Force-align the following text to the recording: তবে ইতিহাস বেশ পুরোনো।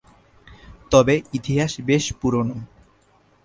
তবে 0.91 1.15
ইতিহাস 1.33 1.71
বেশ 1.81 2.05
পুরোনো। 2.13 2.55